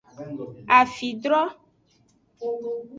Afidro. 0.81 1.39